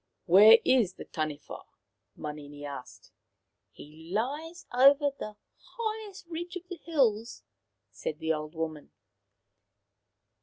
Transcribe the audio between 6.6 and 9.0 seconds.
the hills/' said the old woman.